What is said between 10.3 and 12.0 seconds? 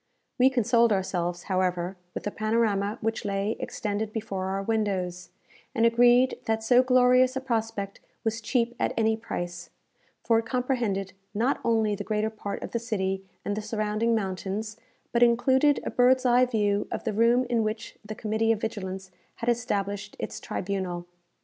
it comprehended, not only